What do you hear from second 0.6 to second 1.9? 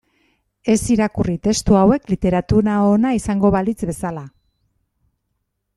Ez irakurri testu